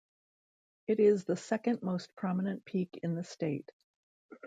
It 0.87 0.99
is 0.99 1.25
the 1.25 1.35
second 1.37 1.83
most 1.83 2.15
prominent 2.15 2.65
peak 2.65 2.99
in 3.03 3.13
the 3.13 3.23
state. 3.23 3.71